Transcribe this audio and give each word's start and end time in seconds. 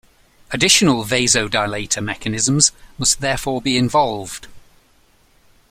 Additional 0.49 1.05
vasodilator 1.05 2.03
mechanisms 2.03 2.71
must 2.97 3.21
therefore 3.21 3.61
be 3.61 3.77
involved. 3.77 4.47